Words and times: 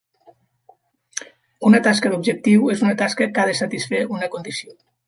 Una 1.71 1.83
tasca 1.89 2.15
d"objectiu 2.15 2.75
és 2.77 2.83
una 2.87 2.99
tasca 3.05 3.31
que 3.37 3.45
ha 3.47 3.51
de 3.53 3.57
satisfer 3.65 4.07
una 4.19 4.37
condició. 4.37 4.79